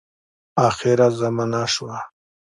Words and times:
آخره 0.67 1.07
زمانه 1.19 1.63
سوه. 1.73 1.99